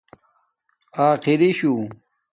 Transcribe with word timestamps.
آخری 1.09 1.49
شُݸ 1.59 1.71